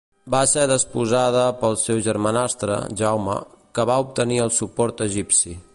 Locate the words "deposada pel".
0.69-1.77